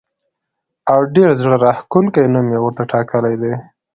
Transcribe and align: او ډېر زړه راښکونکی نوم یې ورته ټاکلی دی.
او 0.91 0.99
ډېر 1.15 1.29
زړه 1.41 1.55
راښکونکی 1.65 2.31
نوم 2.33 2.47
یې 2.53 2.59
ورته 2.61 2.83
ټاکلی 2.91 3.35
دی. 3.41 3.53